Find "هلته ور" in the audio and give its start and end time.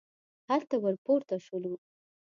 0.49-0.95